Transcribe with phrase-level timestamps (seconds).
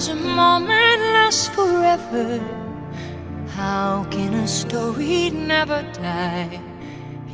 [0.00, 2.40] does a moment last forever?
[3.48, 6.58] How can a story never die?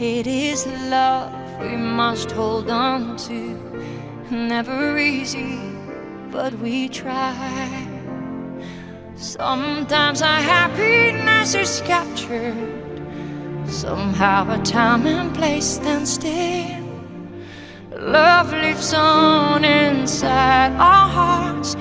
[0.01, 3.41] It is love we must hold on to.
[4.33, 5.61] Never easy,
[6.33, 7.87] but we try.
[9.15, 12.57] Sometimes our happiness is captured.
[13.69, 16.85] Somehow a time and place stand still.
[17.93, 21.77] Love lives on inside our hearts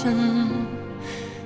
[0.00, 0.66] forgotten,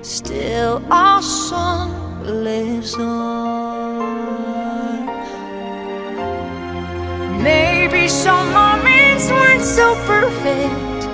[0.03, 4.05] still our song lives on.
[7.43, 11.09] Maybe some moments weren't so perfect.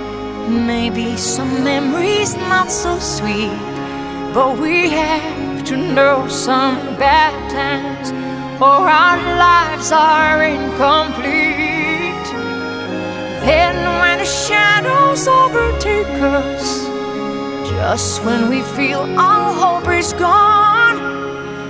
[0.48, 3.58] Maybe some memories not so sweet.
[4.32, 8.12] But we have to know some bad times,
[8.60, 12.28] or our lives are incomplete.
[13.44, 16.89] Then, when the shadows overtake us,
[17.70, 20.98] just when we feel all hope is gone,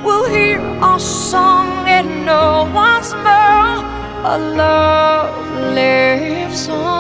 [0.03, 3.77] we'll hear our song and know once more
[4.33, 7.00] a love lives on.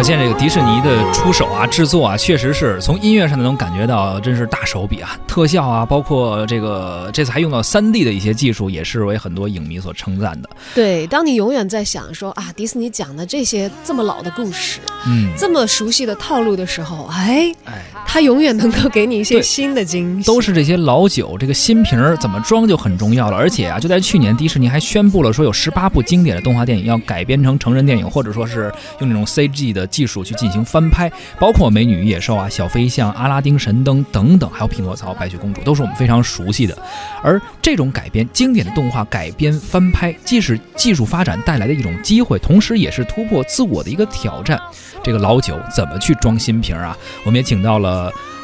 [0.00, 5.14] 可见这个迪士尼的出手啊、制作啊，确实是从音乐上能感觉到，真是大手笔啊！
[5.28, 10.48] 特效啊，包括这个这次还用到三 D 的一些技术，也是为很多影迷所称赞的。
[10.74, 17.79] 对，当你永远在想说啊，迪士尼讲的这些这么老的故事，嗯，这么熟悉的套路的时候，哎，哎，
[18.12, 20.26] 它永远能够给你一些新的惊喜。
[20.26, 23.36] 都是这些老酒，这个新瓶儿怎么装就很重要了。
[23.36, 28.62] 而且啊，就在去年，迪士尼还宣布了说，有十八部经典的动画电影要改编成成人电影，或者说是
[28.98, 31.08] 用那种 CG 的技术去进行翻拍，
[31.38, 36.76] 包括《美女与野兽》啊、《小飞象》、《阿拉丁神灯》等等，还有《匹诺曹》、《白雪公主》，都是我们非常熟悉的。
[37.22, 44.60] 而这种改编经典的动画改编翻拍，既是技术发展带来的一种机会，同时也是突破自我的一个挑战。
[45.02, 46.98] 这个老酒怎么去装新瓶儿啊？
[47.24, 47.99] 我们也请到了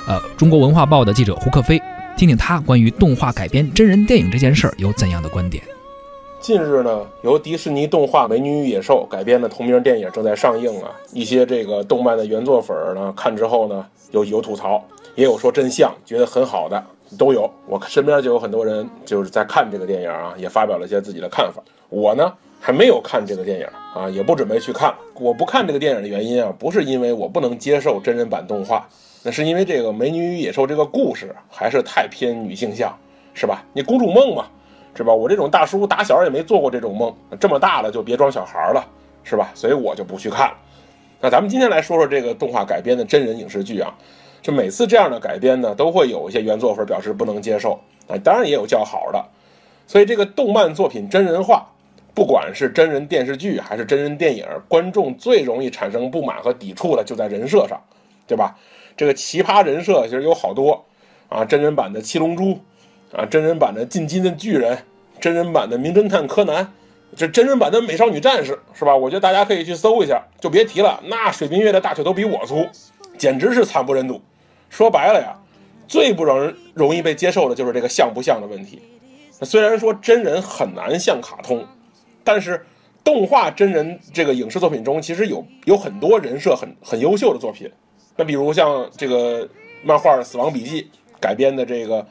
[0.08, 1.80] 呃中国文化报的记者胡克飞，
[2.16, 5.62] 听听他关于动画改编真人电影这件事儿有怎样的观点。
[6.38, 10.90] 近日呢，由迪士尼动画《美女与野兽》改编的同名电影正在上映啊。
[11.12, 14.84] 一些这个动漫的原作粉呢，看之后呢，有有吐槽，
[15.16, 16.80] 也有说真像，觉得很好的，
[17.18, 17.50] 都有。
[17.66, 21.60] 我身边就有很多人就是在看这个电影啊，也发表了一些自己的看法。
[21.88, 24.94] 我呢还没有看这个电影啊，也不准备去看。
[25.14, 28.86] 我不看这个电影的原因啊，不是因为我不能接受真人版动画，
[29.26, 32.96] 那是因为这个《美女与野兽》这个故事还是太偏女性向，
[33.34, 33.64] 是吧？
[33.72, 34.46] 你公主梦嘛。
[34.98, 35.12] 是吧？
[35.12, 38.82] 我这种大叔打小也没做过这种梦，这么大了就别装小孩了，
[39.24, 39.50] 是吧？
[39.54, 40.56] 所以我就不去看了。
[41.20, 43.92] 那咱们今天来说说这个动画改编的真人影视剧啊，
[44.40, 47.78] 就每次这样的改编呢，都会有一些原作粉表示不能接受，
[48.08, 49.22] 啊，当然也有较好的。
[49.86, 51.66] 所以这个动漫作品真人化，
[52.14, 57.78] 不管是真人电视剧还是真人电影，观众最容易产生不满和抵触的就在人设上，
[58.26, 58.56] 对吧？
[58.96, 60.84] 这个奇葩人设其实有好多
[61.28, 62.58] 啊，真人版的七龙珠。
[63.12, 64.76] 啊，真人版的进击的巨人，
[65.20, 66.70] 真人版的名侦探柯南，
[67.14, 68.94] 这真人版的美少女战士，是吧？
[68.94, 71.00] 我觉得大家可以去搜一下，就别提了。
[71.04, 72.66] 那水冰月的大腿都比我粗，
[73.16, 74.20] 简直是惨不忍睹。
[74.68, 75.34] 说白了呀，
[75.86, 78.82] 最不让人容易被接受的就是这个像不像的问题。
[79.40, 81.64] 虽然说真人很难像卡通，
[82.24, 82.66] 但是
[83.04, 87.70] 动画真人这个影视作品中，其实有有很多人设很很优秀的作品。
[88.16, 89.48] 那比如像这个
[89.84, 90.82] 漫画《死亡笔记》
[91.20, 92.04] 改编的这个。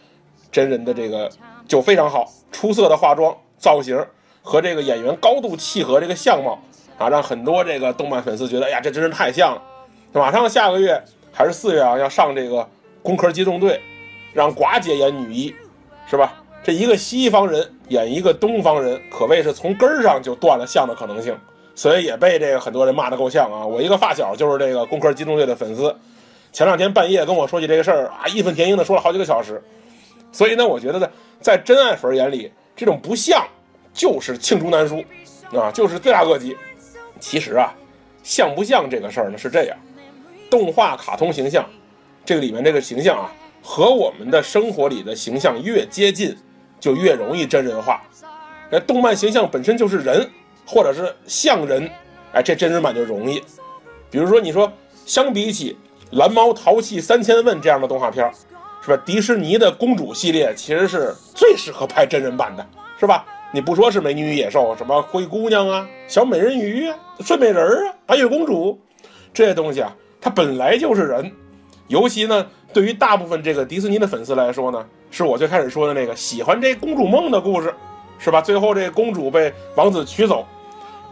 [0.52, 1.30] 真人的这个
[1.68, 4.02] 就非常好，出色的化妆造型
[4.42, 6.58] 和这个演员高度契合，这个相貌
[6.98, 9.62] 啊，让很多这个动漫粉丝觉得，哎呀，这真是太像了。
[10.14, 12.60] 马上下个月还是四月啊，要上这个
[13.04, 13.74] 《工科机动队》，
[14.34, 15.54] 让寡姐演女一，
[16.10, 16.42] 是吧？
[16.64, 21.38] 这一个西方人演一个东方人，可谓是从根儿上就断了像的可能性，
[21.76, 23.66] 所以也被这个很多人骂得够呛啊。
[23.66, 25.96] 我一个发小就是这个《工科机动队》的粉丝，
[26.52, 29.62] 前两天半夜跟我说起这个事儿啊，义愤填膺的说了好几个小时。
[30.32, 33.46] 所以呢，我觉得呢，在真爱粉眼里，这种不像
[33.94, 35.04] 就是罄竹难书，
[35.54, 36.56] 啊，就是罪大恶极。
[37.20, 37.74] 其实啊，
[38.24, 39.78] 像不像这个事儿呢是这样，
[40.50, 41.66] 动画卡通形象，
[42.26, 43.32] 这个里面这个形象啊，
[43.62, 46.36] 和我们的生活里的形象越接近，
[46.80, 48.02] 就越容易真人化。
[48.70, 50.30] 那动漫形象本身就是人，
[50.66, 51.90] 或者是像人，
[52.34, 53.42] 哎，这真人版就容易。
[54.10, 54.72] 比如说，你说
[55.06, 55.78] 相比起
[56.18, 58.30] 《蓝猫淘气三千问》这样的动画片。
[58.82, 59.02] 是吧？
[59.04, 62.64] 迪士尼的公主系列其实是最适合拍真人版的，
[63.00, 63.26] 是吧？
[63.52, 68.80] 你不说是美女与野兽，什么灰姑娘啊、小美人鱼啊、睡美人啊、白雪公主
[69.34, 69.92] 这些东西啊，
[70.22, 71.32] 它本来就是人。
[71.88, 77.74] 尤其呢，对于大部分这个迪士尼的粉丝来说呢，是我最开始说的那个喜欢这公主梦的故事，
[78.20, 78.40] 是吧？
[78.40, 80.46] 最后这公主被王子娶走，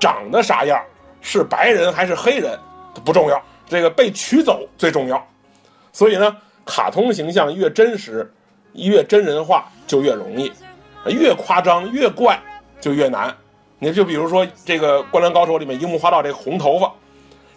[0.04, 0.78] 长得啥样，
[1.22, 2.60] 是白人还是黑人
[3.06, 5.26] 不重要，这个被取走最重要。
[5.94, 6.36] 所以呢，
[6.66, 8.30] 卡通形象越真实，
[8.74, 10.52] 越真人化就越容易，
[11.06, 12.38] 越夸张越怪
[12.82, 13.34] 就越难。
[13.80, 16.92] 你就比如说这个《灌篮高手》里面樱木花道这红头发，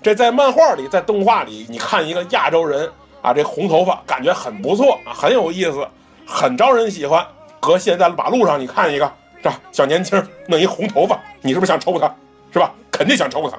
[0.00, 2.88] 这在漫画里，在动画里，你看一个亚洲人
[3.22, 5.84] 啊，这红头发感觉很不错啊，很有意思，
[6.24, 7.26] 很招人喜欢。
[7.58, 9.12] 搁现在马路上你看一个，
[9.42, 9.60] 是吧？
[9.72, 12.14] 小年轻弄一红头发，你是不是想抽他？
[12.56, 12.72] 是吧？
[12.90, 13.58] 肯定想抽他，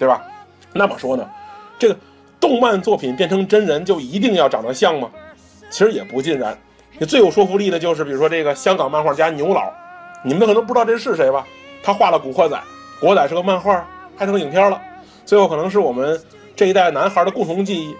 [0.00, 0.20] 对吧？
[0.72, 1.24] 那么说呢，
[1.78, 1.96] 这个。
[2.40, 5.08] 动漫作品变成真人就一定要长得像吗？
[5.70, 6.58] 其实也不尽然。
[6.98, 9.70] 你最有说服力的就是，比如说这个香港漫画家牛老，
[10.24, 11.46] 你们可能不知道这是谁吧？
[11.84, 12.56] 他画了《古惑仔》，
[12.98, 14.82] 《古惑仔》是个漫画，拍成影片了，
[15.24, 16.20] 最后可能是我们
[16.56, 17.94] 这一代男孩的共同记忆，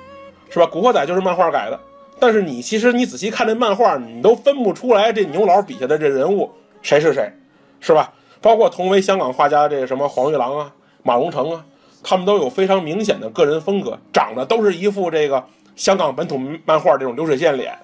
[0.50, 0.66] 是吧？
[0.68, 1.78] 《古惑仔》就是漫画改的，
[2.18, 6.50] 但是你其实你仔细看这漫画，你都分不出来这牛老笔下的这人物
[6.82, 7.32] 谁是谁，
[7.78, 8.12] 是吧？
[8.42, 10.70] 包括同为香港画家这个什么黄玉郎啊、
[11.02, 11.64] 马荣成啊。
[12.04, 15.42] 他们都有非常明显的个人风格，长得都是一副这个
[15.76, 17.78] 香港本土漫画这种流水线脸。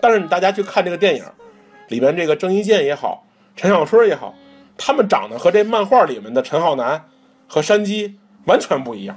[0.00, 1.22] 但是你大家去看这个电影，
[1.88, 3.22] 里面这个郑伊健也好，
[3.54, 4.34] 陈小春也好，
[4.78, 7.04] 他们长得和这漫画里面的陈浩南
[7.46, 9.14] 和山鸡完全不一样。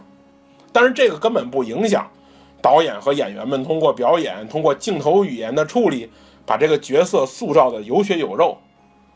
[0.74, 2.06] 但是这个根本不影响
[2.62, 6.12] 导演和演员们通过表演、通过镜头语言的处理，
[6.45, 8.57] 把这个角色塑造的有血有肉。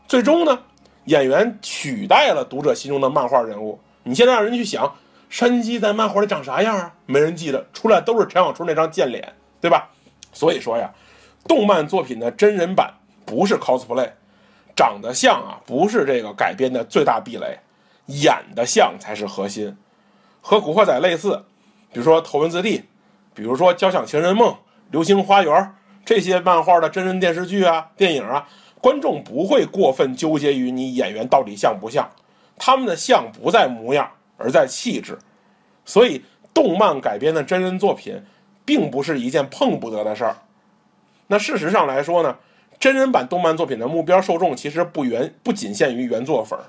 [0.06, 0.58] 最终呢，
[1.08, 3.78] 演员取代了读者心中的漫画人物。
[4.02, 4.90] 你现在让人去想。
[5.30, 6.90] 山鸡在漫画里长啥样啊？
[7.04, 9.90] 没人记得，出来都是陈小春那张贱脸，对吧？
[10.32, 10.90] 所以说呀，
[11.46, 12.90] 动漫作品的真人版
[13.26, 14.08] 不是 cosplay，
[14.74, 17.58] 长得像啊，不是这个改编的最大壁垒，
[18.06, 19.76] 演的像才是核心。
[20.40, 21.44] 和古惑仔类似，
[21.92, 22.82] 比如说头文字 D，
[23.34, 24.56] 比如说交响情人梦、
[24.90, 25.74] 流星花园
[26.06, 28.48] 这些漫画的真人电视剧啊、电影啊，
[28.80, 32.10] 观众不会过分纠结于你演员到底像不像，
[32.56, 34.10] 他们的像不在模样。
[34.40, 35.18] 而在气质，
[35.84, 36.22] 所以
[36.54, 38.22] 动漫改编的真人作品，
[38.64, 40.36] 并不是一件碰不得的事儿。
[41.26, 42.36] 那事实上来说呢，
[42.78, 46.66] 真人版动漫作品的目标受众其实不原不仅限于原作粉儿。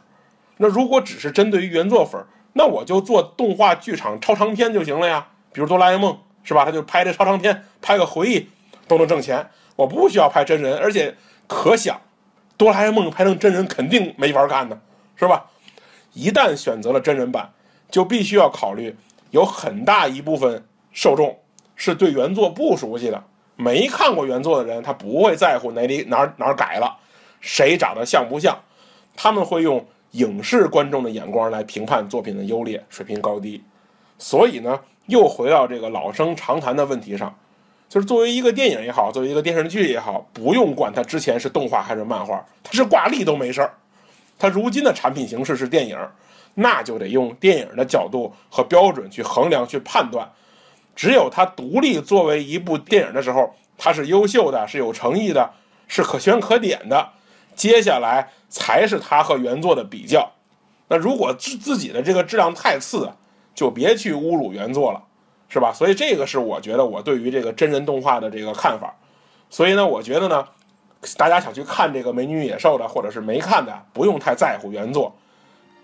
[0.58, 5.28] 那如果只是针对于原作粉儿，那我就做动画剧场超长片就行了呀。
[5.54, 6.66] 比如哆啦 A 梦是吧？
[6.66, 8.50] 他就拍这超长片，拍个回忆
[8.88, 9.48] 都能挣钱。
[9.76, 11.16] 我不需要拍真人，而且
[11.50, 12.00] 可想，
[12.58, 14.80] 哆啦 A 梦拍成真人肯定没法看的，
[15.18, 15.48] 是吧？
[16.14, 17.52] 一旦选择了真人版。
[17.92, 18.96] 就必须要考虑，
[19.32, 21.36] 有很大一部分受众
[21.76, 23.24] 是对原作不熟悉的，
[23.56, 26.96] 没看过原作的人，他不会在乎哪里哪哪改了，
[27.42, 28.56] 谁长得像不像，
[29.16, 33.64] 他们会用影视观众的眼光来评判作品的优劣、水平高低。
[34.20, 37.36] 所以呢，又回到这个老生常谈的问题上，
[37.90, 43.74] 就是作为一个电影也好，作为一个电视剧也好，不用管它之前是动画还是漫画，它是挂历都没事儿，
[44.38, 45.98] 它如今的产品形式是电影。
[46.56, 50.30] 那就得用电影的角度和标准去衡量、去判断。
[50.94, 55.50] 只有它独立作为一部电影的时候，它是优秀的、是有诚意的、
[55.88, 57.10] 是可圈可点的。
[57.56, 60.30] 接下来才是它和原作的比较。
[60.90, 63.10] 那如果自自己的这个质量太次，
[63.56, 65.02] 就别去侮辱原作了，
[65.50, 65.74] 是吧？
[65.74, 68.96] 所以这个是我觉得我对于这个真人动画的这个看法。
[69.50, 70.48] 所以呢，我觉得呢，
[71.18, 75.14] 大家想去看这个《美女与野兽》的，或者是没看的，不用太在乎原作。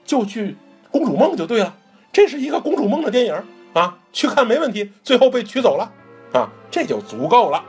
[0.05, 0.55] 就去
[0.91, 1.75] 公主梦就对了，
[2.13, 3.43] 这是一个公主梦的电影
[3.73, 4.91] 啊，去看没问题。
[5.03, 5.91] 最后被取走了
[6.31, 7.65] 啊，这就足够了。